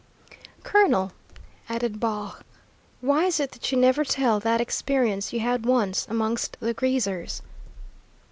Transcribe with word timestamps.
"Colonel," 0.63 1.11
added 1.69 1.99
Baugh, 1.99 2.37
"why 3.01 3.25
is 3.25 3.39
it 3.39 3.51
that 3.51 3.71
you 3.71 3.77
never 3.77 4.03
tell 4.03 4.39
that 4.39 4.59
experience 4.59 5.31
you 5.31 5.41
had 5.41 5.63
once 5.63 6.07
amongst 6.09 6.57
the 6.59 6.73
greasers?" 6.73 7.43